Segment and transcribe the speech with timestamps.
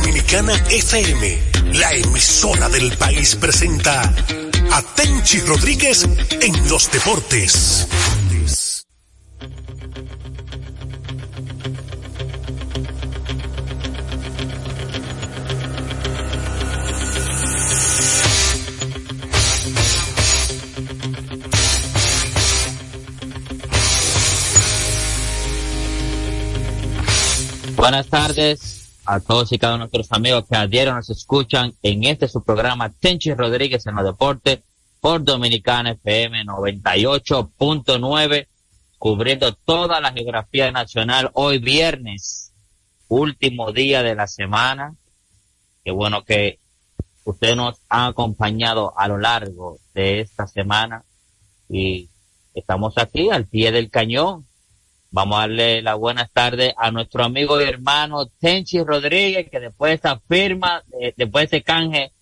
[0.00, 1.38] Dominicana FM,
[1.72, 6.06] la emisora del país presenta a Tenchi Rodríguez
[6.42, 7.88] en los deportes.
[27.76, 28.75] Buenas tardes
[29.06, 32.28] a todos y cada uno de nuestros amigos que a diario nos escuchan en este
[32.28, 34.60] su programa Tenchi Rodríguez en los deportes
[35.00, 38.48] por Dominicana FM 98.9
[38.98, 42.52] cubriendo toda la geografía nacional hoy viernes,
[43.08, 44.94] último día de la semana.
[45.84, 46.58] Qué bueno que
[47.24, 51.04] ustedes nos han acompañado a lo largo de esta semana
[51.68, 52.08] y
[52.54, 54.45] estamos aquí al pie del cañón
[55.16, 59.88] Vamos a darle la buenas tardes a nuestro amigo y hermano Tenchi Rodríguez, que después
[59.88, 60.84] de esta firma,
[61.16, 62.12] después de ese canje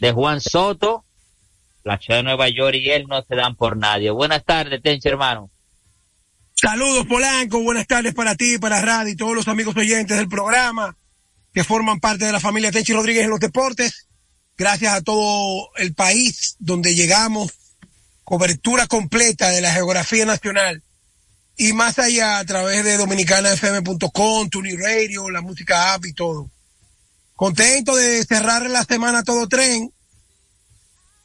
[0.00, 1.04] de Juan Soto,
[1.84, 4.10] la ciudad de Nueva York y él no se dan por nadie.
[4.10, 5.50] Buenas tardes, Tenchi, hermano.
[6.54, 7.62] Saludos, Polanco.
[7.62, 10.96] Buenas tardes para ti, para Radio y todos los amigos oyentes del programa
[11.52, 14.08] que forman parte de la familia Tenchi Rodríguez en los deportes.
[14.56, 17.52] Gracias a todo el país donde llegamos.
[18.24, 20.82] Cobertura completa de la geografía nacional
[21.60, 26.48] y más allá a través de dominicanafm.com, Tuni Radio, la música app y todo.
[27.34, 29.92] Contento de cerrar la semana todo tren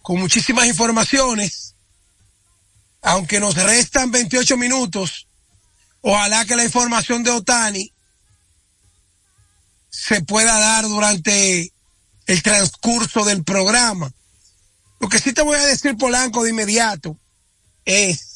[0.02, 1.76] con muchísimas informaciones.
[3.04, 5.28] Aunque nos restan 28 minutos,
[6.02, 7.94] ojalá que la información de Otani
[9.92, 11.72] se pueda dar durante
[12.26, 14.12] el transcurso del programa.
[15.00, 17.20] Lo que sí te voy a decir, Polanco, de inmediato,
[17.86, 18.33] es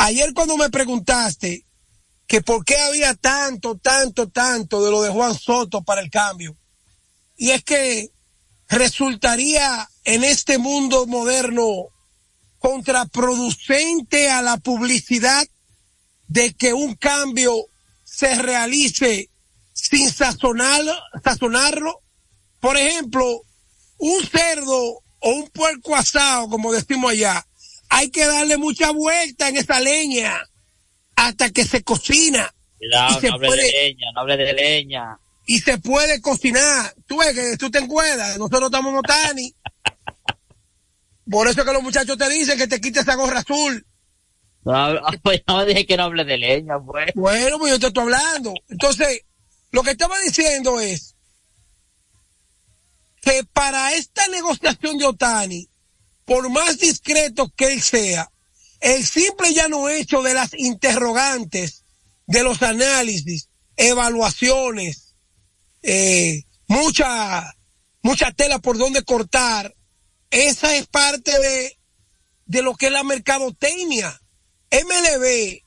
[0.00, 1.66] Ayer cuando me preguntaste
[2.28, 6.56] que por qué había tanto, tanto, tanto de lo de Juan Soto para el cambio.
[7.36, 8.12] Y es que
[8.68, 11.86] resultaría en este mundo moderno
[12.60, 15.44] contraproducente a la publicidad
[16.28, 17.56] de que un cambio
[18.04, 19.30] se realice
[19.72, 20.94] sin sazonarlo,
[21.24, 22.02] sazonarlo.
[22.60, 23.42] Por ejemplo,
[23.96, 27.47] un cerdo o un puerco asado, como decimos allá,
[27.88, 30.38] hay que darle mucha vuelta en esa leña
[31.16, 32.52] hasta que se cocina.
[32.78, 35.18] Cuidado, no hable de leña, no hable de leña.
[35.46, 36.94] Y se puede cocinar.
[37.06, 39.54] Tú ves que tú te encuentras, nosotros estamos notani.
[41.30, 43.84] Por eso que los muchachos te dicen que te quites esa gorra azul.
[44.64, 47.12] No, pues no dije que no hable de leña, pues.
[47.14, 48.54] Bueno, pues yo te estoy hablando.
[48.68, 49.22] Entonces,
[49.70, 51.16] lo que estaba diciendo es
[53.20, 55.68] que para esta negociación de Otani,
[56.28, 58.30] por más discreto que él sea,
[58.80, 61.86] el simple llano hecho de las interrogantes,
[62.26, 63.48] de los análisis,
[63.78, 65.14] evaluaciones,
[65.82, 67.56] eh, mucha,
[68.02, 69.74] mucha tela por donde cortar,
[70.30, 71.78] esa es parte de,
[72.44, 74.20] de lo que es la mercadotecnia.
[74.70, 75.62] MLB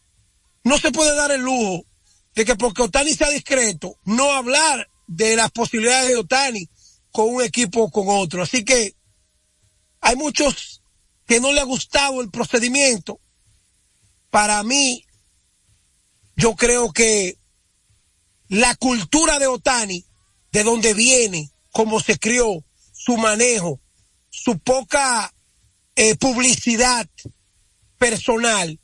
[0.64, 1.88] no se puede dar el lujo
[2.36, 6.70] de que porque Otani sea discreto, no hablar de las posibilidades de Otani
[7.12, 8.44] con un equipo o con otro.
[8.44, 8.94] Así que
[10.02, 10.82] hay muchos
[11.28, 13.20] que no le ha gustado el procedimiento.
[14.30, 15.06] Para mí,
[16.36, 17.38] yo creo que
[18.48, 20.06] la cultura de Otani,
[20.52, 23.80] de donde viene, cómo se crió, su manejo,
[24.30, 25.34] su poca
[25.96, 27.08] eh, publicidad
[27.98, 28.80] personal,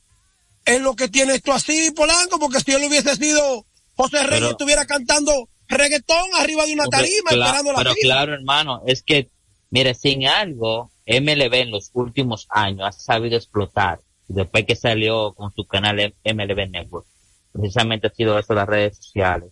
[0.64, 4.86] es lo que tiene esto así, Polanco, porque si él hubiese sido José Reyes, estuviera
[4.86, 9.30] cantando reggaetón arriba de una tarima esperando la Pero claro, hermano, es que,
[9.70, 14.00] mire, sin algo, MLB en los últimos años ha sabido explotar.
[14.28, 17.06] Después que salió con su canal MLB Network,
[17.50, 19.50] precisamente ha sido eso las redes sociales.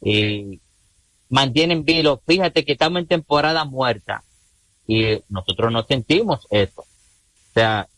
[0.00, 0.60] Y
[1.28, 2.22] mantienen vilo.
[2.24, 4.22] Fíjate que estamos en temporada muerta
[4.86, 6.82] y nosotros no sentimos eso.
[6.82, 7.88] O sea,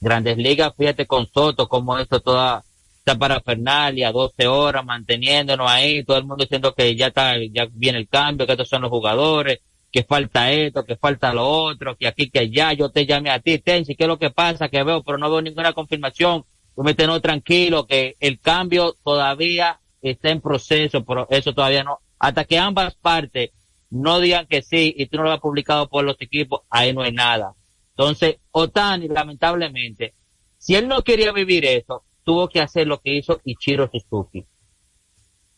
[0.00, 2.64] Grandes Ligas, fíjate con Soto, como eso toda
[2.98, 7.98] esta parafernalia, 12 horas manteniéndonos ahí, todo el mundo diciendo que ya está, ya viene
[7.98, 12.06] el cambio, que estos son los jugadores, que falta esto, que falta lo otro, que
[12.06, 14.68] aquí, que allá, yo te llamé a ti, Tensi, ¿qué es lo que pasa?
[14.68, 16.44] Que veo, pero no veo ninguna confirmación.
[16.74, 22.00] Tú me tengo tranquilo que el cambio todavía está en proceso, pero eso todavía no.
[22.18, 23.50] Hasta que ambas partes
[23.90, 27.02] no digan que sí y tú no lo has publicado por los equipos, ahí no
[27.02, 27.54] hay nada.
[27.90, 30.14] Entonces, Otani, lamentablemente,
[30.58, 34.44] si él no quería vivir eso, tuvo que hacer lo que hizo Ichiro Suzuki.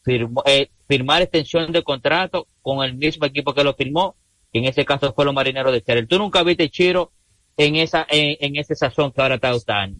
[0.06, 4.17] Eh, firmar extensión de contrato con el mismo equipo que lo firmó,
[4.52, 6.06] en ese caso fue los marineros de Seattle.
[6.06, 7.12] Tú nunca viste Ichiro
[7.56, 9.97] en esa, en, en ese sazón que ahora está Otani.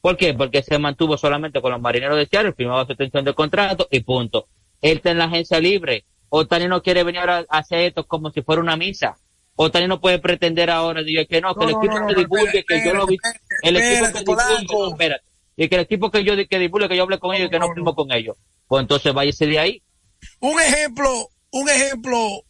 [0.00, 0.34] ¿Por qué?
[0.34, 4.00] Porque se mantuvo solamente con los marineros de Seattle, firmaba su extensión de contrato y
[4.00, 4.48] punto.
[4.82, 6.04] Él está en la agencia libre.
[6.28, 9.16] Otani no quiere venir a hacer esto como si fuera una misa.
[9.56, 12.92] Otani no puede pretender ahora, diga que no, que el equipo que divulgue, que yo
[12.92, 13.16] lo vi,
[13.62, 15.24] el equipo que divulgue, espérate,
[15.56, 17.58] y que el equipo que yo que divulgue, que yo hable con ellos y que
[17.58, 18.36] no firmo con ellos.
[18.66, 19.82] Pues entonces váyase de ahí.
[20.40, 22.42] Un ejemplo, un ejemplo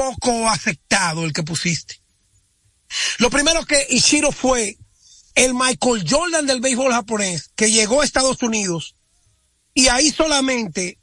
[0.00, 2.00] poco aceptado el que pusiste.
[3.18, 4.78] Lo primero que Ishiro fue
[5.34, 8.96] el Michael Jordan del béisbol japonés que llegó a Estados Unidos
[9.74, 10.98] y ahí solamente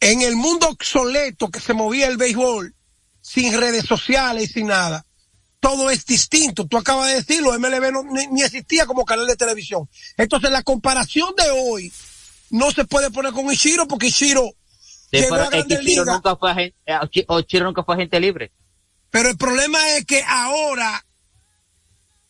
[0.00, 2.74] en el mundo obsoleto que se movía el béisbol
[3.20, 5.04] sin redes sociales y sin nada,
[5.60, 6.66] todo es distinto.
[6.66, 9.86] Tú acabas de decirlo, MLB no, ni, existía como canal de televisión.
[10.16, 11.92] Entonces la comparación de hoy
[12.48, 14.54] no se puede poner con Ishiro porque Ishiro
[15.10, 15.48] llegó a
[16.14, 18.52] Nunca fue agente, eh, nunca fue agente libre.
[19.10, 21.04] Pero el problema es que ahora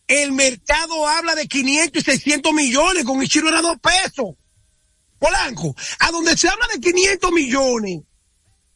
[0.07, 4.35] el mercado habla de 500 y 600 millones, con Ichiro era dos pesos.
[5.19, 8.03] Polanco, a donde se habla de 500 millones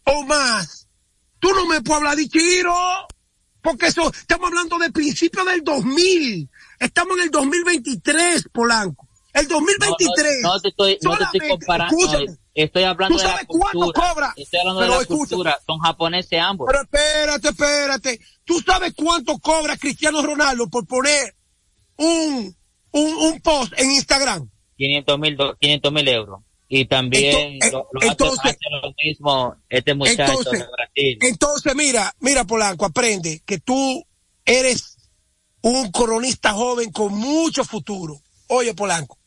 [0.04, 0.88] o más,
[1.38, 3.06] tú no me puedes hablar de Ichiro,
[3.60, 6.48] porque eso, estamos hablando de principios del 2000,
[6.78, 9.06] estamos en el 2023, Polanco.
[9.32, 10.42] El 2023.
[10.42, 11.96] No, te, estoy, no te estoy comparando.
[12.62, 14.08] Estoy hablando de la cultura.
[14.08, 14.34] Cobra?
[14.36, 15.58] Estoy hablando de la cultura.
[15.66, 16.68] Son japoneses ambos.
[16.70, 18.20] Pero espérate, espérate.
[18.44, 21.34] ¿Tú sabes cuánto cobra Cristiano Ronaldo por poner
[21.96, 22.56] un,
[22.92, 24.50] un, un post en Instagram?
[24.76, 26.40] 500 mil 500 mil euros.
[26.72, 31.18] Y también lo, entonces, lo mismo este muchacho entonces, de Brasil.
[31.22, 34.04] Entonces, mira, mira Polanco, aprende que tú
[34.44, 34.96] eres
[35.62, 38.20] un coronista joven con mucho futuro.
[38.46, 39.18] Oye, Polanco,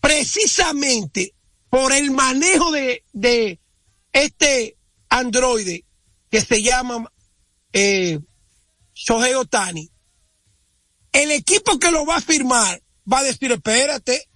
[0.00, 1.34] precisamente
[1.70, 3.60] por el manejo de, de
[4.12, 4.76] este
[5.08, 5.84] androide
[6.30, 7.10] que se llama
[7.72, 8.18] eh,
[8.94, 9.90] Shohei Otani,
[11.12, 14.28] el equipo que lo va a firmar va a decir, espérate,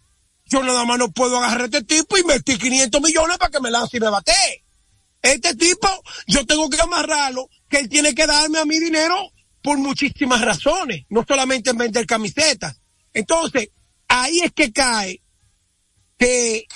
[0.45, 3.61] yo nada más no puedo agarrar a este tipo y invertir 500 millones para que
[3.61, 4.65] me lance y me bate.
[5.23, 5.89] Este tipo,
[6.27, 9.31] yo tengo que amarrarlo, que él tiene que darme a mi dinero
[9.63, 12.81] por muchísimas razones, no solamente en vender camisetas.
[13.15, 13.69] Entonces,
[14.09, 15.23] ahí es que cae
[16.19, 16.67] que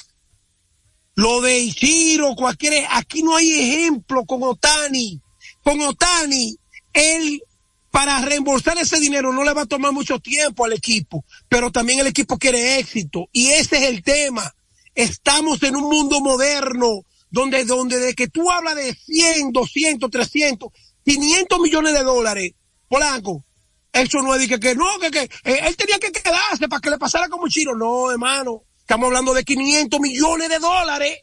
[1.16, 5.20] lo de Ichiro, cualquier, aquí no hay ejemplo con Otani.
[5.62, 6.56] Con Otani,
[6.92, 7.42] él
[7.90, 12.00] para reembolsar ese dinero no le va a tomar mucho tiempo al equipo, pero también
[12.00, 13.28] el equipo quiere éxito.
[13.32, 14.54] Y ese es el tema.
[14.94, 20.68] Estamos en un mundo moderno donde, donde de que tú hablas de 100, 200, 300,
[21.02, 22.52] 500 millones de dólares,
[22.88, 23.42] Polanco,
[23.90, 26.90] eso no es que, que no, que, que eh, él tenía que quedarse para que
[26.90, 27.74] le pasara como Chiro.
[27.74, 31.18] No, hermano, estamos hablando de 500 millones de dólares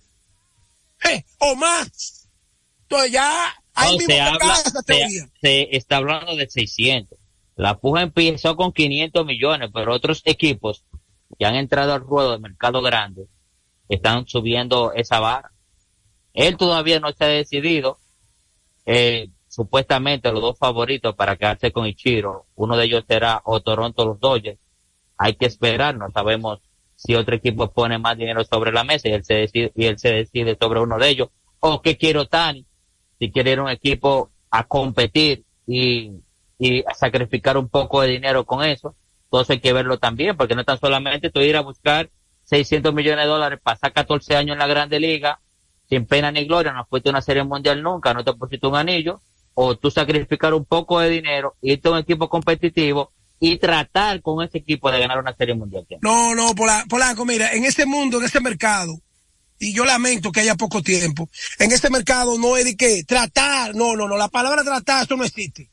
[1.09, 2.27] eh, o más.
[2.81, 4.55] Entonces ya ahí mismo se, habla,
[5.41, 7.17] se, está hablando de 600.
[7.55, 10.83] La puja empezó con 500 millones, pero otros equipos
[11.39, 13.27] que han entrado al ruedo del mercado grande
[13.87, 15.53] están subiendo esa barra.
[16.33, 17.97] Él todavía no está decidido.
[18.85, 24.05] Eh, supuestamente los dos favoritos para quedarse con Ichiro, uno de ellos será o Toronto
[24.05, 24.59] los Dodgers.
[25.17, 26.59] Hay que esperar, no sabemos
[27.05, 29.99] si otro equipo pone más dinero sobre la mesa y él se decide, y él
[29.99, 31.29] se decide sobre uno de ellos,
[31.59, 32.65] o qué quiero Tani,
[33.19, 36.11] si quiere ir un equipo a competir y,
[36.57, 38.95] y a sacrificar un poco de dinero con eso,
[39.25, 42.09] entonces hay que verlo también, porque no tan solamente tú ir a buscar
[42.45, 45.41] 600 millones de dólares, pasar 14 años en la Grande Liga,
[45.89, 48.75] sin pena ni gloria, no fuiste a una serie mundial nunca, no te pusiste un
[48.75, 49.21] anillo,
[49.55, 53.11] o tú sacrificar un poco de dinero, irte a un equipo competitivo
[53.45, 55.85] y tratar con ese equipo de ganar una serie mundial.
[56.01, 58.97] No, no, Polanco, mira, en ese mundo, en ese mercado,
[59.59, 63.75] y yo lamento que haya poco tiempo, en este mercado no es de que tratar,
[63.75, 65.69] no, no, no, la palabra tratar, eso no existe.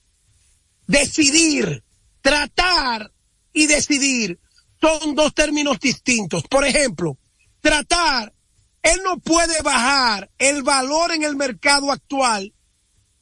[0.88, 1.84] Decidir,
[2.20, 3.12] tratar
[3.52, 4.40] y decidir
[4.80, 6.42] son dos términos distintos.
[6.50, 7.18] Por ejemplo,
[7.60, 8.34] tratar,
[8.82, 12.52] él no puede bajar el valor en el mercado actual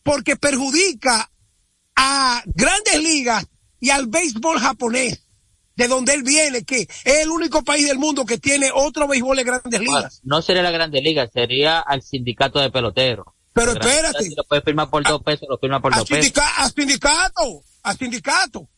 [0.02, 1.30] porque perjudica
[1.96, 3.46] a grandes ligas
[3.80, 5.22] y al béisbol japonés,
[5.76, 9.36] de donde él viene, que es el único país del mundo que tiene otro béisbol
[9.36, 10.20] de grandes ligas.
[10.24, 13.26] no sería la grande liga, sería al sindicato de peloteros.
[13.52, 14.24] Pero espérate.
[14.24, 16.32] Si lo puede firmar por dos pesos, lo firma por dos pesos.
[16.56, 18.68] A sindicato, a sindicato.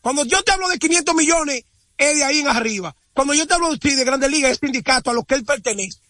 [0.00, 1.64] Cuando yo te hablo de 500 millones,
[1.96, 2.94] es de ahí en arriba.
[3.14, 6.00] Cuando yo te hablo de, de Grandes Ligas, es sindicato a lo que él pertenece.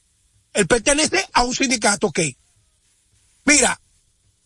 [0.53, 2.37] Él pertenece a un sindicato que,
[3.45, 3.81] mira,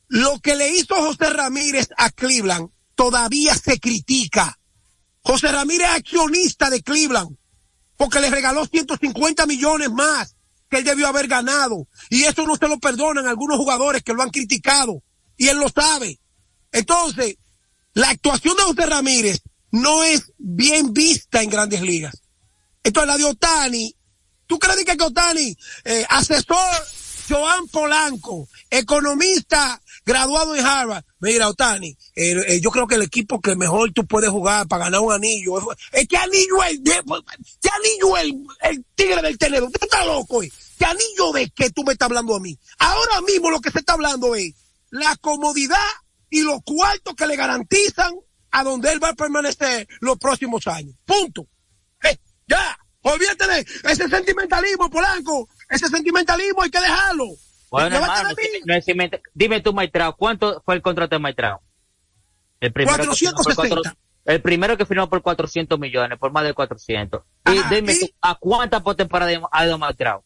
[0.09, 2.69] lo que le hizo José Ramírez a Cleveland
[3.01, 4.59] todavía se critica.
[5.23, 7.35] José Ramírez es accionista de Cleveland
[7.97, 10.37] porque le regaló 150 millones más
[10.69, 11.89] que él debió haber ganado.
[12.11, 15.03] Y eso no se lo perdonan algunos jugadores que lo han criticado.
[15.39, 16.21] Y él lo sabe.
[16.73, 17.37] Entonces,
[17.95, 19.41] la actuación de José Ramírez
[19.71, 22.21] no es bien vista en grandes ligas.
[22.85, 23.97] Entonces la de Otani,
[24.47, 26.85] ¿tú crees que Otani, eh, asesor
[27.31, 29.81] Joan Polanco, economista
[30.11, 34.05] graduado en Harvard, mira Otani, eh, eh, yo creo que el equipo que mejor tú
[34.07, 35.55] puedes jugar para ganar un anillo,
[35.93, 39.71] es que anillo el, ¿qué anillo el, el tigre del tenedor?
[39.71, 40.43] ¿Tú estás loco?
[40.43, 40.51] Eh?
[40.77, 42.59] ¿Qué anillo de que tú me estás hablando a mí?
[42.81, 44.53] Ahora mismo lo que se está hablando es
[44.91, 45.79] la comodidad
[46.29, 48.13] y los cuartos que le garantizan
[48.51, 50.97] a donde él va a permanecer los próximos años.
[51.05, 51.47] Punto.
[52.03, 55.49] Eh, ya, olvídate de ese sentimentalismo, Polanco.
[55.69, 57.27] Ese sentimentalismo hay que dejarlo.
[57.71, 58.31] Bueno, hermano,
[58.67, 58.85] no es
[59.33, 61.63] dime tú, Maitrao, ¿cuánto fue el contrato de Maitrao?
[62.59, 63.97] El primero 460.
[64.25, 67.23] el primero que firmó por 400 millones, por más de 400.
[67.47, 70.25] y dime tú, ¿a cuánta temporada ha ido Maitrao?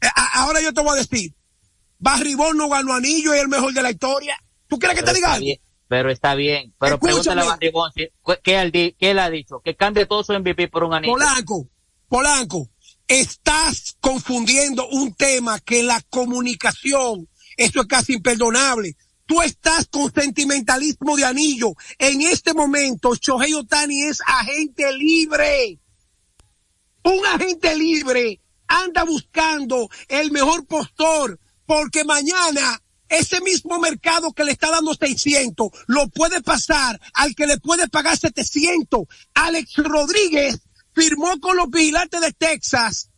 [0.00, 1.34] Eh, ahora yo te voy a decir,
[1.98, 4.36] Barribón no ganó anillo y el mejor de la historia.
[4.68, 5.46] ¿Tú quieres que te diga algo?
[5.88, 6.72] Pero está bien.
[6.78, 10.84] Pero pregúntale a Barribón ¿qué, él, él ha dicho, que cambie todo su MVP por
[10.84, 11.12] un anillo.
[11.12, 11.68] Polanco,
[12.08, 12.68] Polanco,
[13.06, 18.96] estás confundiendo un tema que la comunicación, eso es casi imperdonable.
[19.26, 21.72] Tú estás con sentimentalismo de anillo.
[21.98, 25.78] En este momento, Shohei Otani es agente libre.
[27.04, 34.52] Un agente libre anda buscando el mejor postor porque mañana ese mismo mercado que le
[34.52, 39.02] está dando 600 lo puede pasar al que le puede pagar 700.
[39.34, 40.60] Alex Rodríguez
[40.94, 43.10] firmó con los vigilantes de Texas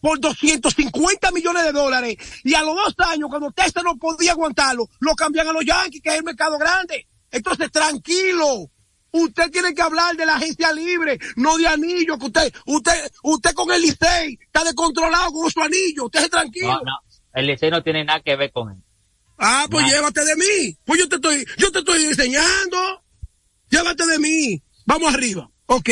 [0.00, 4.88] por 250 millones de dólares y a los dos años cuando Texas no podía aguantarlo
[5.00, 7.08] lo cambian a los Yankees que es el mercado grande.
[7.30, 8.70] Entonces tranquilo.
[9.10, 13.52] Usted tiene que hablar de la agencia libre, no de anillo, que usted, usted, usted
[13.54, 16.68] con el Licey está descontrolado con su anillo, usted es tranquilo.
[16.68, 16.98] No, no,
[17.32, 18.82] el Licey no tiene nada que ver con él.
[19.38, 20.78] Ah, pues llévate de mí.
[20.84, 23.04] Pues yo te estoy, yo te estoy enseñando.
[23.70, 24.62] Llévate de mí.
[24.84, 25.48] Vamos arriba.
[25.66, 25.88] Ok.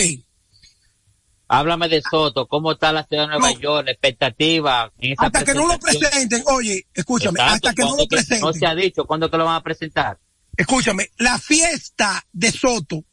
[1.49, 4.93] Háblame de Soto, cómo está la ciudad de Nueva York, la expectativa.
[4.99, 8.41] En esa hasta que no lo presenten, oye, escúchame, hasta que no lo presenten.
[8.41, 10.19] No se ha dicho, ¿cuándo te lo van a presentar?
[10.57, 13.05] Escúchame, la fiesta de Soto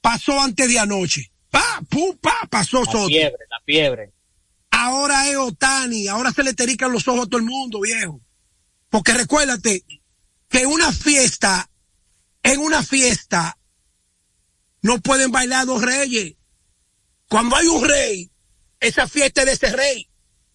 [0.00, 1.32] pasó antes de anoche.
[1.50, 3.02] Pa, pum, pa, pasó Soto.
[3.02, 4.12] La fiebre, la fiebre.
[4.70, 8.20] Ahora es Otani, ahora se le terican los ojos a todo el mundo, viejo.
[8.90, 9.84] Porque recuérdate
[10.48, 11.70] que una fiesta,
[12.42, 13.58] en una fiesta,
[14.82, 16.34] no pueden bailar dos reyes.
[17.28, 18.30] Cuando hay un rey,
[18.80, 20.08] esa fiesta es de ese rey.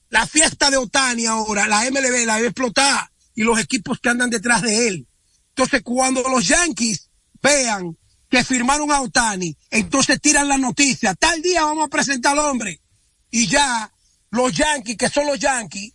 [0.10, 4.30] La fiesta de Otani ahora, la MLB la debe explotar y los equipos que andan
[4.30, 5.08] detrás de él.
[5.50, 7.10] Entonces, cuando los Yankees
[7.42, 7.98] vean
[8.30, 12.82] que firmaron a Otani, entonces tiran la noticia, tal día vamos a presentar al hombre.
[13.30, 13.92] Y ya
[14.32, 15.94] los Yankees, que son los Yankees,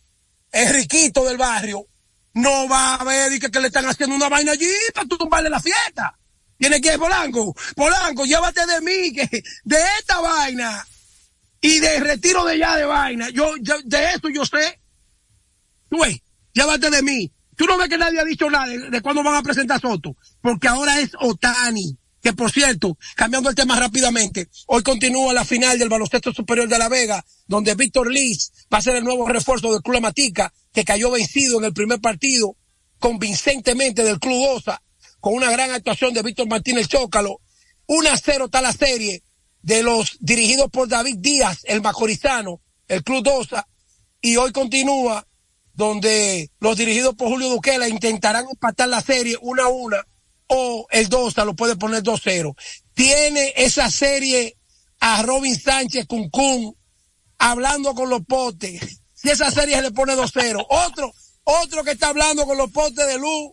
[0.52, 1.86] el riquito del barrio,
[2.34, 5.60] no va a ver y que, le están haciendo una vaina allí para tumbarle la
[5.60, 6.16] fiesta.
[6.58, 10.86] Tiene que Polanco, Polanco, llévate de mí, que de esta vaina
[11.60, 14.80] y de retiro de ya de vaina, yo, de eso yo sé.
[15.88, 16.20] Tú ves,
[16.52, 17.32] llévate de mí.
[17.56, 20.16] Tú no ves que nadie ha dicho nada de, de cuándo van a presentar Soto,
[20.40, 21.96] porque ahora es Otani.
[22.20, 26.78] Que por cierto, cambiando el tema rápidamente, hoy continúa la final del baloncesto superior de
[26.78, 30.84] La Vega, donde Víctor Liz va a ser el nuevo refuerzo del Club Matica, que
[30.84, 32.56] cayó vencido en el primer partido
[32.98, 34.82] convincentemente del Club Osa,
[35.20, 37.40] con una gran actuación de Víctor Martínez Chócalo.
[37.86, 39.22] 1 a 0 está la serie
[39.62, 43.66] de los dirigidos por David Díaz, el macorizano, el Club Osa,
[44.20, 45.26] y hoy continúa
[45.72, 50.04] donde los dirigidos por Julio Duquela intentarán empatar la serie una a una
[50.48, 52.54] o el Dosa lo puede poner 2-0.
[52.94, 54.56] Tiene esa serie
[54.98, 56.74] a Robin Sánchez Kun
[57.38, 59.02] hablando con los potes.
[59.14, 60.66] Si esa serie se le pone 2-0.
[60.68, 61.12] Otro,
[61.44, 63.52] otro que está hablando con los potes de luz,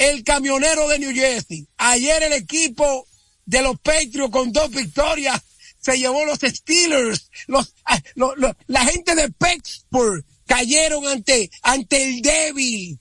[0.00, 1.68] el camionero de New Jersey.
[1.76, 3.06] Ayer el equipo
[3.44, 5.42] de los Patriots con dos victorias
[5.78, 7.30] se llevó los Steelers.
[7.46, 8.00] Los, ah,
[8.66, 12.98] la gente de Pittsburgh cayeron ante, ante el débil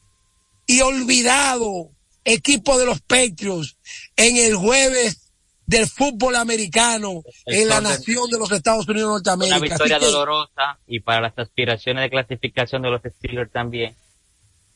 [0.67, 1.89] y olvidado
[2.25, 3.77] equipo de los Patriots
[4.17, 5.31] en el jueves
[5.65, 9.55] del fútbol americano en la nación de los Estados Unidos de Norteamérica.
[9.55, 13.95] Una victoria dolorosa y para las aspiraciones de clasificación de los Steelers también,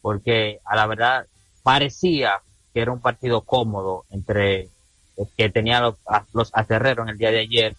[0.01, 1.27] porque a la verdad
[1.63, 2.41] parecía
[2.73, 4.69] que era un partido cómodo entre
[5.37, 5.95] que tenía los,
[6.33, 7.75] los acerreros en el día de ayer,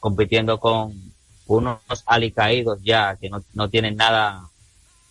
[0.00, 0.92] compitiendo con
[1.46, 4.48] unos alicaídos ya que no, no tienen nada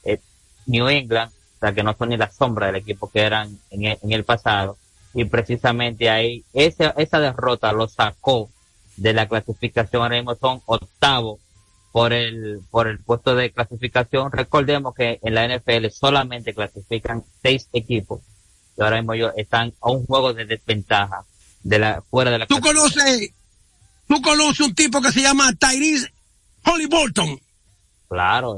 [0.03, 0.19] eh,
[0.65, 3.97] New England sea, que no son ni la sombra del equipo que eran en el,
[4.01, 4.77] en el pasado.
[5.13, 8.49] Y precisamente ahí, esa, esa derrota lo sacó
[8.97, 10.01] de la clasificación.
[10.01, 11.39] Ahora mismo son octavos
[11.91, 14.31] por el, por el puesto de clasificación.
[14.31, 18.21] Recordemos que en la NFL solamente clasifican seis equipos.
[18.77, 21.25] Y ahora mismo ellos están a un juego de desventaja
[21.63, 23.31] de la, fuera de la ¿Tú conoces,
[24.07, 26.11] tú conoces un tipo que se llama Tyrese
[26.65, 27.39] Holly Bolton?
[28.07, 28.57] Claro,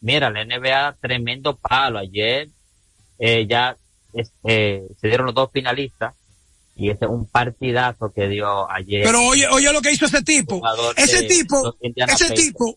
[0.00, 2.00] Mira, la NBA, tremendo palo.
[2.00, 2.48] Ayer
[3.18, 3.76] eh, ya
[4.44, 6.14] eh, se dieron los dos finalistas
[6.82, 9.04] y ese es un partidazo que dio ayer.
[9.04, 10.60] Pero oye, oye lo que hizo ese tipo.
[10.96, 12.76] Ese tipo, ese tipo,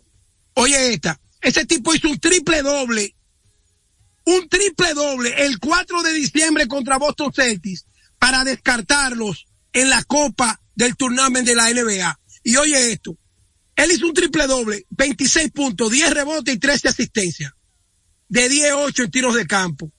[0.53, 3.15] oye esta, ese tipo hizo un triple doble,
[4.25, 7.87] un triple doble el 4 de diciembre contra Boston Celtics
[8.19, 12.19] para descartarlos en la copa del tournament de la NBA.
[12.43, 13.17] Y oye esto,
[13.75, 17.53] él hizo un triple doble, 26 puntos, 10 rebotes y 13 asistencias.
[18.27, 19.91] De 10-8 en tiros de campo.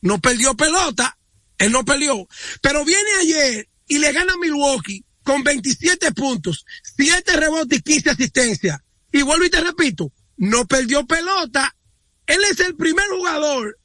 [0.00, 1.16] No perdió pelota,
[1.58, 2.26] él no perdió.
[2.60, 6.64] Pero viene ayer y le gana a Milwaukee con 27 puntos,
[6.96, 8.78] 7 rebotes y 15 asistencias.
[9.12, 11.74] Y vuelvo y te repito, no perdió pelota.
[12.26, 13.78] Él es el primer jugador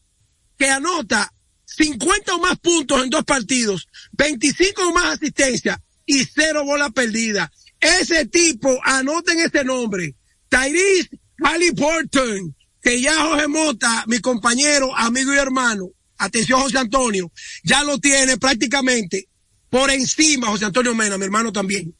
[0.58, 1.34] que anota
[1.65, 7.49] 50 o más puntos en dos partidos, 25 o más asistencias y cero bolas perdidas.
[7.79, 10.15] Ese tipo, anoten ese nombre,
[10.49, 17.32] Tyrese Halliburton, que ya José Mota, mi compañero, amigo y hermano, atención José Antonio,
[17.63, 19.27] ya lo tiene prácticamente
[19.69, 21.95] por encima, José Antonio Mena, mi hermano también,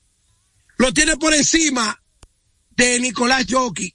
[0.77, 2.01] lo tiene por encima
[2.71, 3.93] de Nicolás Jockey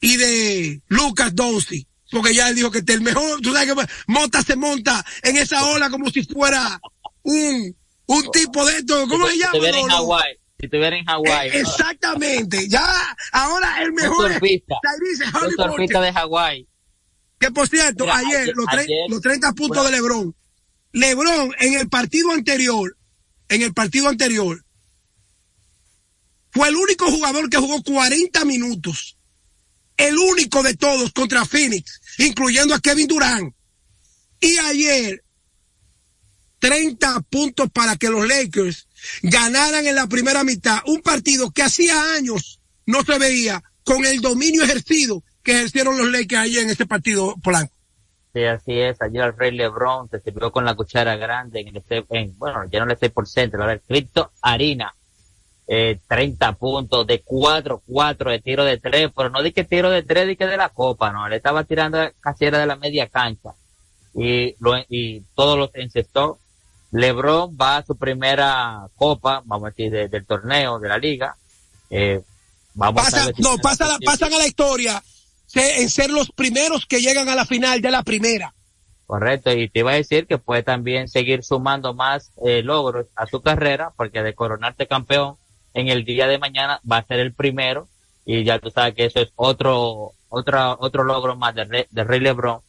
[0.00, 4.42] y de Lucas Dorsey, porque ya él dijo que el mejor, tú sabes que Mota
[4.42, 6.80] se monta en esa ola como si fuera
[7.22, 9.52] un, un tipo de esto, ¿cómo se llama?
[10.58, 11.48] si estuviera en Hawái.
[11.48, 12.86] Eh, exactamente, ya,
[13.32, 14.76] ahora el mejor surfista,
[15.46, 16.68] es surfista de Hawái.
[17.44, 18.64] Que por cierto, ayer, los,
[19.10, 20.34] los 30 puntos de Lebron.
[20.92, 22.96] Lebron en el partido anterior,
[23.50, 24.64] en el partido anterior,
[26.50, 29.18] fue el único jugador que jugó 40 minutos.
[29.98, 33.54] El único de todos contra Phoenix, incluyendo a Kevin Durant.
[34.40, 35.22] Y ayer,
[36.60, 38.88] 30 puntos para que los Lakers
[39.22, 44.22] ganaran en la primera mitad un partido que hacía años no se veía con el
[44.22, 47.72] dominio ejercido que ejercieron los Lakers ayer en ese partido blanco.
[48.32, 49.00] Sí, así es.
[49.00, 52.80] Ayer el Rey LeBron se sirvió con la cuchara grande en el en, bueno, ya
[52.80, 54.92] no le estoy por centro, ahora el Cristo Harina.
[55.66, 59.88] Eh, 30 puntos de 4, 4 de tiro de 3, pero no di que tiro
[59.88, 62.76] de 3, di que de la copa, no, le estaba tirando casi era de la
[62.76, 63.54] media cancha.
[64.14, 66.38] Y, lo, y todos los encestó
[66.90, 71.36] LeBron va a su primera copa, vamos a decir, del torneo, de la liga.
[71.88, 72.20] Eh,
[72.74, 75.02] vamos Pasa, no, pasa pasan a la historia
[75.54, 78.54] en ser los primeros que llegan a la final de la primera.
[79.06, 83.26] Correcto, y te iba a decir que puede también seguir sumando más eh, logros a
[83.26, 85.36] su carrera, porque de coronarte campeón
[85.74, 87.88] en el día de mañana va a ser el primero,
[88.24, 92.20] y ya tú sabes que eso es otro, otro, otro logro más de, de Rey
[92.20, 92.60] LeBron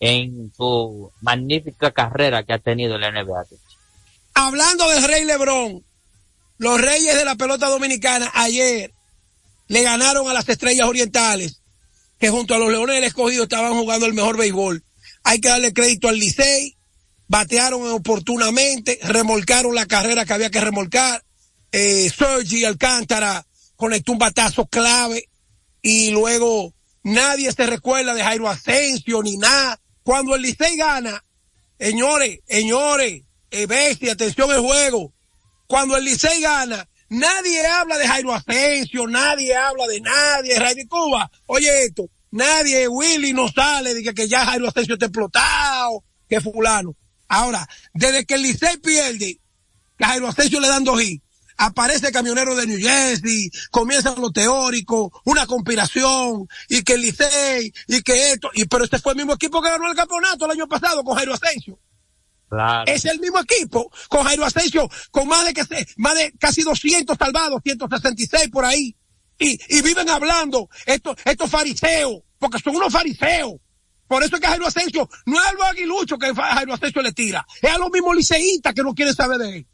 [0.00, 3.44] en su magnífica carrera que ha tenido en la NBA.
[4.34, 5.84] Hablando del Rey Lebrón,
[6.58, 8.92] los Reyes de la pelota dominicana ayer
[9.68, 11.60] le ganaron a las Estrellas Orientales,
[12.24, 14.82] que junto a los Leones del Escogido estaban jugando el mejor béisbol.
[15.24, 16.74] Hay que darle crédito al Licey,
[17.28, 21.22] batearon oportunamente, remolcaron la carrera que había que remolcar.
[21.70, 25.28] Eh, Sergi Alcántara conectó un batazo clave
[25.82, 31.22] y luego nadie se recuerda de Jairo Asensio ni nada cuando el Licey gana,
[31.78, 35.12] señores, señores, eh, bestia, atención al juego.
[35.66, 41.30] Cuando el Licey gana, nadie habla de Jairo Asensio, nadie habla de nadie, de Cuba.
[41.46, 46.96] Oye esto, nadie, Willy no sale de que, ya Jairo Asensio está explotado, que fulano.
[47.28, 49.40] Ahora, desde que el Licey pierde,
[49.96, 51.24] que a Jairo Asensio le dan dos hits,
[51.56, 57.72] aparece el camionero de New Jersey, comienzan lo teórico, una conspiración, y que el Licey,
[57.88, 60.52] y que esto, y pero este fue el mismo equipo que ganó el campeonato el
[60.52, 61.78] año pasado con Jairo Asensio.
[62.48, 62.84] Claro.
[62.86, 66.62] Es el mismo equipo, con Jairo Asensio, con más de que se, más de casi
[66.62, 68.94] 200 salvados, 166 por ahí.
[69.38, 73.54] Y, y viven hablando estos, estos fariseos, porque son unos fariseos.
[74.06, 77.12] Por eso es que Jairo Asensio, no es a los aguiluchos que Jairo Asensio le
[77.12, 79.66] tira, es a los mismos liceístas que no quieren saber de él.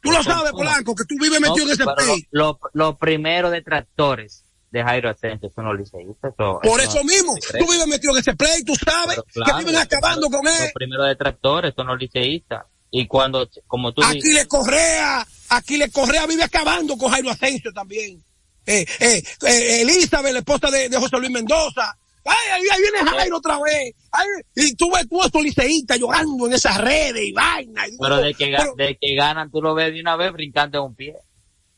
[0.00, 2.26] Tú lo sabes, Polanco, que tú vives metido en ese país.
[2.32, 6.32] Lo, lo, lo primero detractores de Jairo Asensio son los liceístas.
[6.32, 9.74] Eso, Por eso mismo, tú vives metido en ese play, tú sabes claro, que viven
[9.74, 10.62] los acabando primeros- con él.
[10.64, 12.64] Los primeros detractores son los liceístas.
[12.90, 15.26] Y cuando, como tú Aquí dices, le Correa,
[15.56, 18.22] aquí le Correa vive acabando con Jairo Asensio también.
[18.66, 21.96] Eh, eh, eh, Elizabeth, la esposa de, de José Luis Mendoza.
[22.24, 23.94] Ay, ahí, ahí viene Jairo otra vez.
[24.12, 27.88] Ay, y tú ves tú estos liceístas llorando en esas redes y vaina.
[27.88, 30.78] y pero de que, Pero de que ganan, tú lo ves de una vez brincando
[30.78, 31.16] en un pie.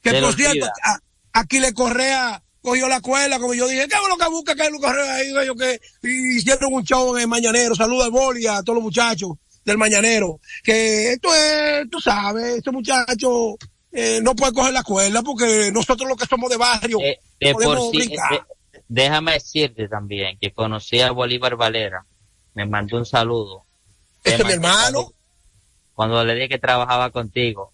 [0.03, 1.01] que por cierto, a-
[1.33, 4.71] aquí le Correa cogió la cuerda, como yo dije, ¿qué es lo que busca que
[4.81, 5.29] Correa ahí?
[5.29, 7.75] Ellos que y hicieron un show en el Mañanero.
[7.75, 9.31] Saluda al Boli a todos los muchachos
[9.65, 10.41] del Mañanero.
[10.63, 13.57] Que esto es, tú sabes, este muchacho
[13.93, 17.53] eh, no puede coger la cuerda porque nosotros los que somos de barrio Eh, de
[17.53, 18.35] podemos por sí, brincar.
[18.35, 18.43] eh,
[18.89, 22.05] déjame decirte también que conocí a Bolívar Valera.
[22.55, 23.65] Me mandó un saludo.
[24.23, 25.13] Ese Me es mi hermano.
[25.95, 27.73] Cuando le dije que trabajaba contigo.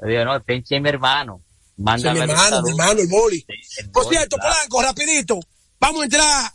[0.00, 1.40] Le digo, no, pinche mi hermano.
[1.40, 3.38] Ese es mi Mándame hermano, mi hermano, el Boli.
[3.40, 3.46] Sí,
[3.80, 4.54] el Por Boli, cierto, claro.
[4.54, 5.40] Polanco, rapidito,
[5.80, 6.52] vamos a entrar.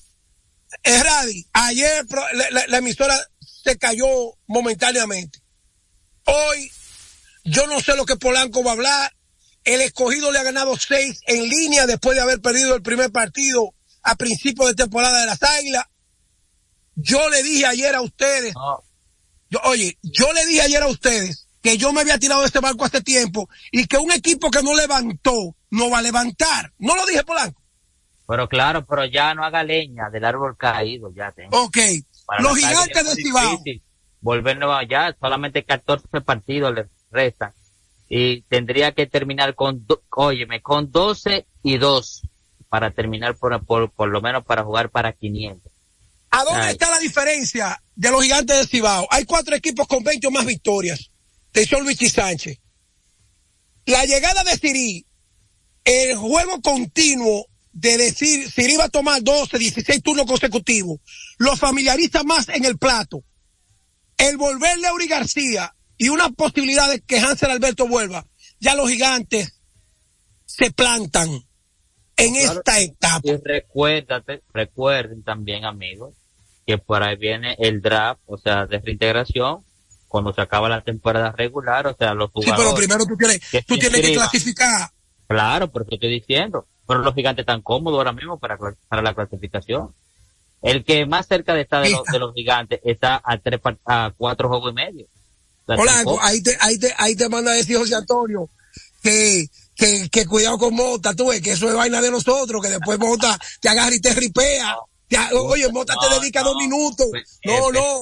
[0.83, 3.17] Eh, Radi, ayer pro- la, la- la emisora
[3.65, 4.05] se cayó
[4.45, 5.39] momentáneamente.
[6.25, 6.71] Hoy,
[7.43, 9.15] yo no sé lo que Polanco va a hablar.
[9.63, 13.73] El escogido le ha ganado seis en línea después de haber perdido el primer partido
[14.03, 15.85] a principio de temporada de las Águilas.
[16.93, 18.53] Yo le dije ayer a ustedes,
[19.49, 22.59] yo, oye, yo le dije ayer a ustedes que yo me había tirado de este
[22.59, 26.71] barco hace tiempo y que un equipo que no levantó no va a levantar.
[26.77, 27.59] No lo dije Polanco.
[28.27, 31.63] pero claro, pero ya no haga leña del árbol caído, ya tengo.
[31.63, 31.77] Ok.
[32.25, 33.51] Para Los gigantes de Cibao.
[33.51, 33.81] difícil
[34.21, 37.53] Volver allá, solamente 14 partidos le restan.
[38.09, 42.21] Y tendría que terminar con, óyeme, con 12 y 2
[42.67, 45.71] para terminar por, por, por lo menos para jugar para 500.
[46.31, 46.71] ¿A dónde Ay.
[46.73, 49.07] está la diferencia de los gigantes de Cibao?
[49.11, 51.11] Hay cuatro equipos con 20 o más victorias.
[51.51, 52.59] Atención Luis y Sánchez.
[53.85, 55.05] La llegada de Siri,
[55.83, 60.99] el juego continuo de decir Siri va a tomar 12, 16 turnos consecutivos,
[61.37, 63.23] lo familiariza más en el plato.
[64.17, 68.25] El volverle a Uri García y una posibilidad de que Hansel Alberto vuelva,
[68.61, 69.59] ya los gigantes
[70.45, 71.29] se plantan
[72.17, 72.59] en Claro.
[72.59, 73.21] esta etapa.
[73.27, 76.15] Y recuérdate, recuerden también amigos,
[76.65, 79.65] que por ahí viene el draft, o sea, de reintegración,
[80.07, 82.63] cuando se acaba la temporada regular, o sea, los Sí, jugadores.
[82.73, 84.89] pero primero tú tienes, que tú tienes que clasificar.
[85.27, 86.65] Claro, te estoy diciendo.
[86.87, 89.89] Pero los gigantes están cómodos ahora mismo para, para la clasificación.
[90.61, 94.11] El que más cerca de está de, los, de los gigantes está a tres a
[94.17, 95.05] cuatro juegos y medio.
[95.65, 98.49] Tampoco- ahí te, ahí te, ahí te manda a decir José Antonio
[99.01, 99.45] que,
[99.75, 102.97] que, que cuidado con Mota, tú ves que eso es vaina de nosotros, que después
[102.99, 104.75] Mota te agarra y te ripea.
[105.07, 106.49] Te oye, Mota te dedica no.
[106.49, 107.07] dos minutos.
[107.11, 107.99] Pues, No, no.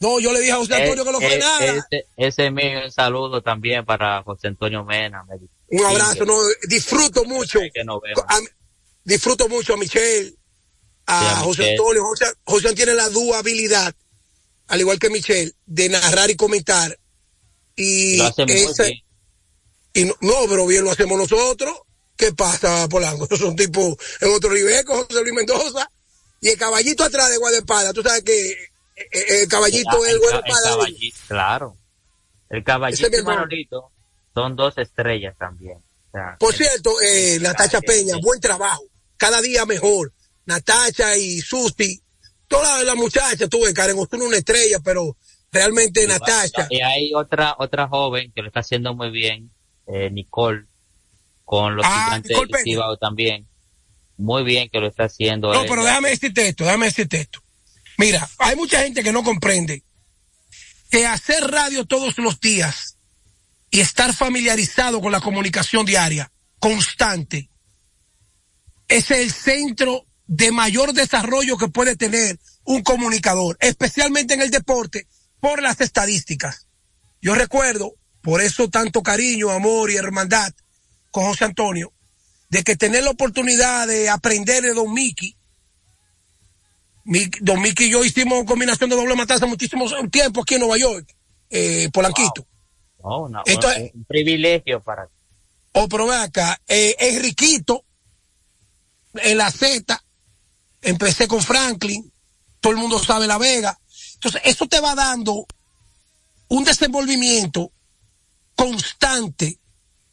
[0.00, 1.64] No, yo le dije a José Antonio que no fue nada.
[1.64, 5.24] Ese, ese es mío, un saludo también para José Antonio Mena.
[5.24, 5.52] me dice.
[5.78, 6.36] Un abrazo, Sí, no,
[6.68, 7.58] disfruto mucho.
[7.72, 8.40] que a-
[9.04, 10.34] disfruto mucho a Michelle,
[11.06, 11.70] a, Sí, a José Michelle.
[11.78, 12.04] Antonio.
[12.04, 13.94] José, José tiene la duabilidad,
[14.68, 16.98] al igual que Michelle, de narrar y comentar.
[17.76, 18.24] Y Lo
[19.96, 21.72] no, no, pero bien lo hacemos nosotros.
[22.16, 23.26] ¿Qué pasa, Polanco?
[23.36, 25.90] Son tipos en otro nivel con José Luis Mendoza.
[26.40, 27.92] Y el caballito atrás de Guadaespada.
[27.92, 28.56] Tú sabes que eh,
[28.96, 31.76] eh, el caballito Ah, es el el, el caballito, claro.
[32.50, 33.22] El caballito.
[33.24, 33.90] Manolito
[34.34, 35.78] son dos estrellas también.
[35.78, 38.82] O sea, Por cierto, eh, Natacha Peña, buen trabajo.
[39.16, 40.12] Cada día mejor.
[40.46, 42.00] Natacha y Susti.
[42.48, 45.16] Todas las muchachas, tuve Karen Osuna una estrella, pero
[45.50, 46.66] realmente Natacha.
[46.70, 49.50] Y hay otra otra joven que lo está haciendo muy bien,
[49.86, 50.66] eh, Nicole,
[51.44, 53.48] con los Ah, gigantes del también.
[54.16, 55.52] Muy bien que lo está haciendo.
[55.52, 57.40] No, pero déjame decirte esto, déjame decirte esto.
[57.98, 59.82] Mira, hay mucha gente que no comprende
[60.90, 62.93] que hacer radio todos los días
[63.74, 67.50] y estar familiarizado con la comunicación diaria, constante,
[68.86, 75.08] es el centro de mayor desarrollo que puede tener un comunicador, especialmente en el deporte,
[75.40, 76.68] por las estadísticas.
[77.20, 80.54] Yo recuerdo, por eso tanto cariño, amor y hermandad
[81.10, 81.92] con José Antonio,
[82.50, 85.36] de que tener la oportunidad de aprender de Don Mickey
[87.40, 91.12] Don Mickey y yo hicimos combinación de doble matanza muchísimo tiempo aquí en Nueva York,
[91.50, 92.46] eh, Polanquito.
[93.04, 95.04] No, Entonces, un privilegio para
[95.72, 97.84] O oh, pero acá, eh, es riquito,
[99.14, 100.02] en la Z,
[100.80, 102.10] empecé con Franklin,
[102.60, 103.78] todo el mundo sabe La Vega.
[104.14, 105.46] Entonces, eso te va dando
[106.48, 107.72] un desenvolvimiento
[108.54, 109.60] constante.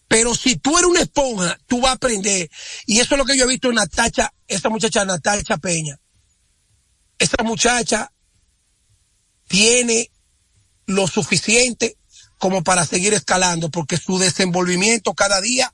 [0.09, 2.49] Pero si tú eres una esponja, tú vas a aprender.
[2.85, 5.97] Y eso es lo que yo he visto en Natacha, esta muchacha Natacha Peña.
[7.17, 8.11] Esta muchacha
[9.47, 10.11] tiene
[10.87, 11.97] lo suficiente
[12.41, 15.71] como para seguir escalando, porque su desenvolvimiento cada día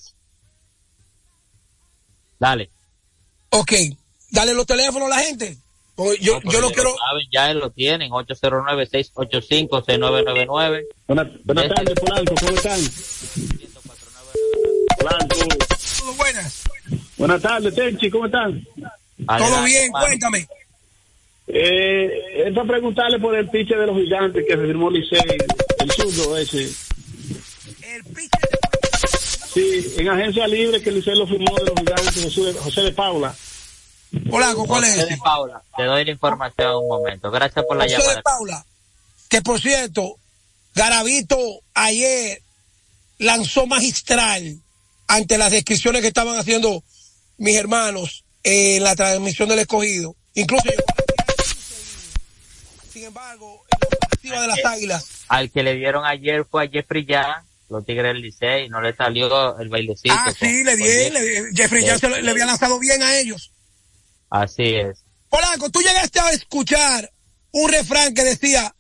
[2.39, 2.70] Dale.
[3.50, 3.74] Ok,
[4.32, 5.58] dale los teléfonos a la gente.
[6.22, 6.96] Yo, yo lo quiero.
[6.96, 10.86] saben, ya lo tienen, 809-685-6999.
[11.08, 12.80] Buenas, buenas tardes, Polanco, ¿cómo están?
[14.98, 15.36] Polanco.
[16.00, 16.63] Todo buenas.
[17.18, 18.65] Buenas tardes, Tenchi, ¿cómo están?
[19.28, 20.48] Todo bien, cuéntame.
[21.48, 25.20] Eh, es para preguntarle por el piche de los gigantes que firmó Licey,
[25.80, 26.70] el zurdo ese.
[29.54, 33.36] Sí, en agencia libre que Licey lo firmó de los gigantes, José de Paula.
[34.32, 34.96] Hola, ¿cuál es?
[34.96, 37.32] José de Paula, te doy la información un momento.
[37.32, 38.16] Gracias por la José llamada.
[38.16, 38.66] de Paula,
[39.28, 40.16] que por cierto,
[40.76, 41.38] Garavito
[41.74, 42.42] ayer
[43.18, 44.60] lanzó magistral
[45.08, 46.84] ante las descripciones que estaban haciendo
[47.38, 50.16] mis hermanos en la transmisión del escogido.
[50.36, 50.70] Incluso
[52.94, 53.66] sin embargo,
[54.24, 55.08] en la de las águilas.
[55.28, 58.96] Al que le dieron ayer fue a Jeffrey ya los Tigres del Licey, no le
[58.96, 60.14] salió el bailecito.
[60.18, 60.86] Ah, sí, le di,
[61.56, 63.52] Jeffrey ya se le, había lanzado bien a ellos.
[64.30, 65.04] Así es.
[65.30, 67.12] Polanco, tú llegaste a escuchar
[67.52, 68.74] un refrán que decía,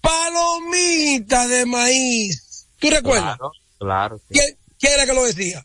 [0.00, 2.68] palomita de maíz.
[2.78, 3.36] ¿Tú recuerdas?
[3.36, 4.20] Claro, claro.
[4.28, 5.64] ¿Quién, era que lo decía?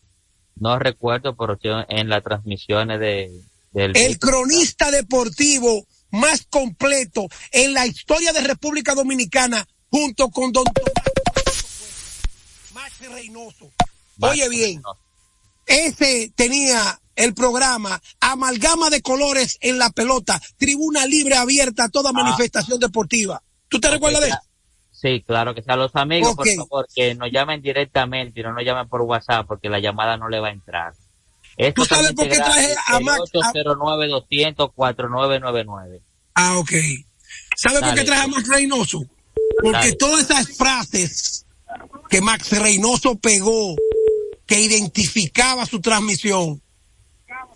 [0.56, 1.58] No recuerdo, pero
[1.88, 3.30] en las transmisiones de,
[3.72, 3.96] del...
[3.96, 11.03] El cronista deportivo más completo en la historia de República Dominicana junto con Don Tomás
[13.00, 13.70] Reynoso.
[14.20, 14.82] Oye bien,
[15.66, 22.10] ese tenía el programa Amalgama de Colores en la pelota, tribuna libre abierta a toda
[22.10, 22.12] ah.
[22.12, 23.42] manifestación deportiva.
[23.68, 24.38] ¿Tú te recuerdas de eso?
[24.90, 25.76] Sí, claro que sea.
[25.76, 29.68] Los amigos, por favor, que nos llamen directamente y no nos llamen por WhatsApp porque
[29.68, 30.94] la llamada no le va a entrar.
[31.74, 33.30] ¿Tú sabes por qué traje a Max?
[33.32, 36.00] 809-200-4999.
[36.34, 36.72] Ah, ok.
[37.56, 39.02] ¿Sabes por qué traje a Max Reynoso?
[39.62, 41.43] Porque todas esas frases
[42.08, 43.76] que Max Reynoso pegó,
[44.46, 46.62] que identificaba su transmisión,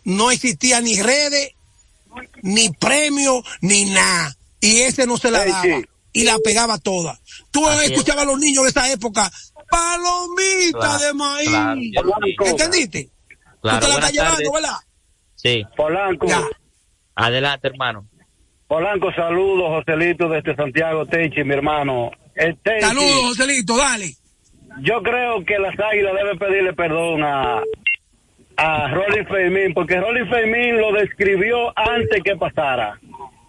[0.04, 1.52] no existía ni redes,
[2.42, 4.36] ni premio, ni nada.
[4.60, 5.64] Y ese no se la daba.
[6.12, 7.20] Y la pegaba toda.
[7.50, 9.30] Tú escuchabas a los niños de esa época,
[9.70, 11.94] palomita de maíz.
[12.44, 13.10] ¿Entendiste?
[13.60, 14.76] Claro, Tú te la estás llevando, ¿verdad?
[15.34, 15.64] Sí.
[15.76, 16.26] Polanco.
[17.14, 18.06] Adelante, hermano.
[18.66, 22.10] Polanco, saludos, Joselito desde Santiago, Techi, mi hermano.
[22.38, 24.14] Techi, Saludos, Joselito, dale.
[24.82, 27.62] Yo creo que las águilas deben pedirle perdón a,
[28.56, 33.00] a Rolly Fermín, porque Rolly Fermín lo describió antes que pasara.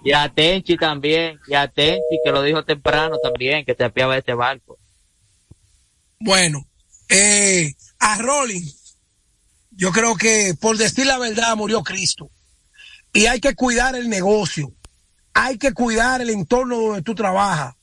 [0.03, 4.17] Y a Tenchi también, y a Tenchi que lo dijo temprano también, que te apiaba
[4.17, 4.77] este barco.
[6.19, 6.65] Bueno,
[7.09, 8.65] eh, a Rolling,
[9.71, 12.29] yo creo que por decir la verdad murió Cristo.
[13.13, 14.71] Y hay que cuidar el negocio.
[15.33, 17.75] Hay que cuidar el entorno donde tú trabajas.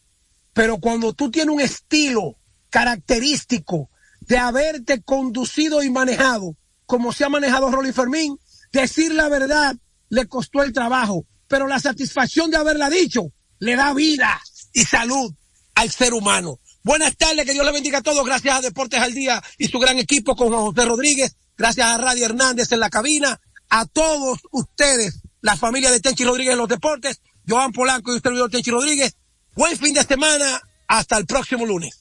[0.56, 2.38] Pero cuando tú tienes un estilo
[2.70, 3.90] característico
[4.20, 8.38] de haberte conducido y manejado como se ha manejado Rolly Fermín,
[8.72, 9.76] decir la verdad
[10.08, 14.40] le costó el trabajo, pero la satisfacción de haberla dicho le da vida
[14.72, 15.30] y salud
[15.74, 16.58] al ser humano.
[16.82, 18.24] Buenas tardes, que Dios le bendiga a todos.
[18.24, 21.36] Gracias a Deportes al Día y su gran equipo con José Rodríguez.
[21.58, 23.42] Gracias a Radio Hernández en la cabina.
[23.68, 27.20] A todos ustedes, la familia de Tenchi Rodríguez en los deportes.
[27.46, 29.16] Joan Polanco y usted, Tenchi Rodríguez.
[29.56, 30.60] Buen fin de semana.
[30.88, 31.98] Hasta el próximo lunes.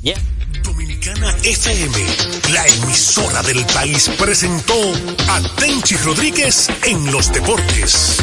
[0.00, 0.18] Yeah.
[0.62, 2.06] Dominicana FM,
[2.52, 4.74] la emisora del país, presentó
[5.28, 8.16] a Tenchi Rodríguez en los deportes.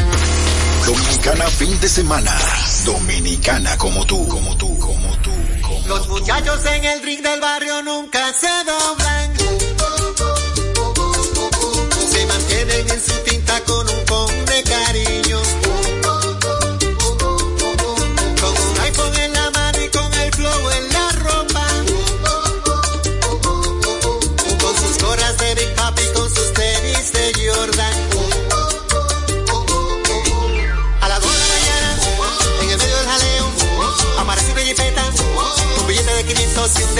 [0.86, 2.36] Dominicana fin de semana.
[2.84, 6.12] Dominicana como tú, como tú, como tú, como Los tú.
[6.12, 9.37] muchachos en el ring del barrio nunca se doblan.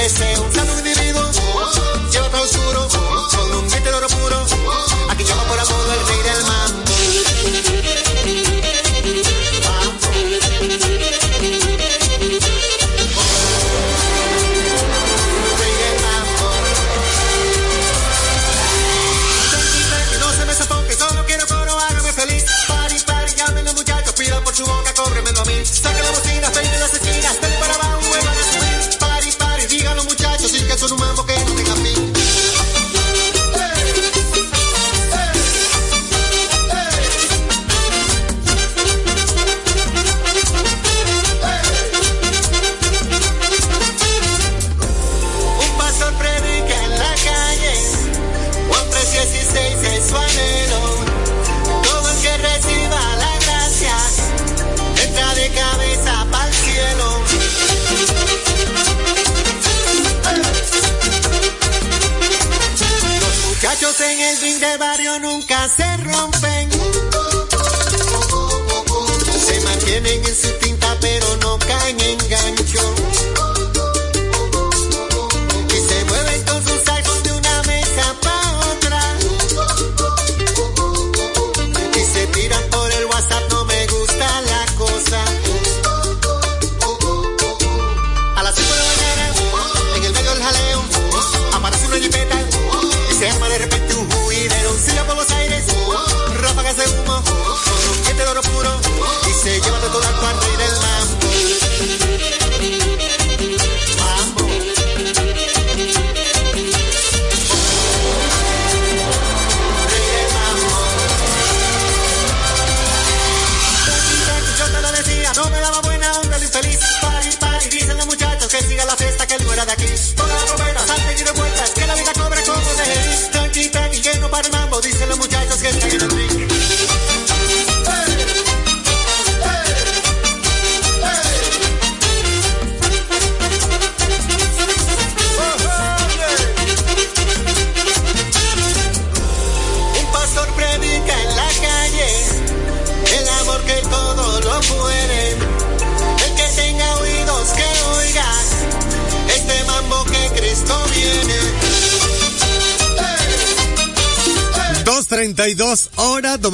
[0.09, 0.68] Deseo.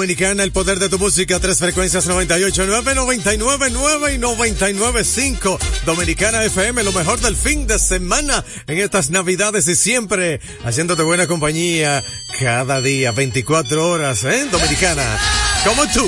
[0.05, 5.59] Dominicana, el poder de tu música, tres frecuencias 98, 9, 99, 9 y 99, 5.
[5.87, 11.27] Dominicana FM, lo mejor del fin de semana en estas navidades y siempre haciéndote buena
[11.27, 12.05] compañía
[12.39, 14.47] cada día, 24 horas, ¿eh?
[14.53, 15.19] Dominicana,
[15.65, 16.07] como tú.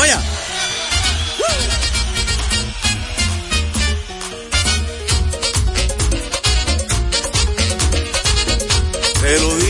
[0.00, 0.14] Oye.
[9.22, 9.67] Te lo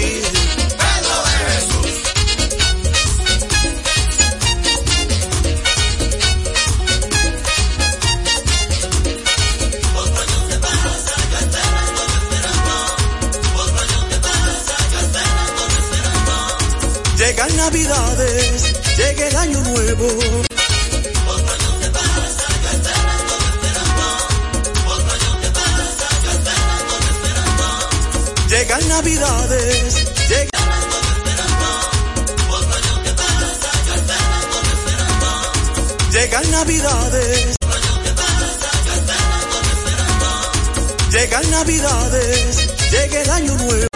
[41.58, 43.86] navidades, llega el año nuevo.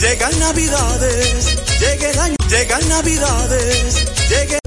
[0.00, 4.57] Llegan navidades, llega el año, llegan navidades, llega,